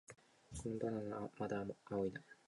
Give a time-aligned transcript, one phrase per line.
[0.63, 2.21] このバナナ、まだ青いな